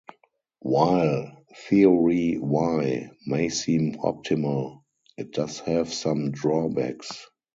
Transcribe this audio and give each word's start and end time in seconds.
While 0.63 1.45
"Theory 1.55 2.39
Y" 2.39 3.11
may 3.27 3.49
seem 3.49 3.99
optimal, 3.99 4.81
it 5.15 5.29
does 5.29 5.59
have 5.59 5.93
some 5.93 6.31
drawbacks. 6.31 7.27